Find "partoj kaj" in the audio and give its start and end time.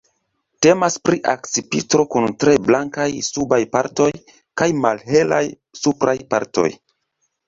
3.75-4.69